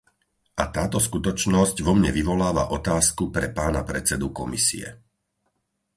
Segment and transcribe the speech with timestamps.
[0.57, 4.87] A táto skutočnosť vo mne vyvoláva otázku pre pána predsedu Komisie.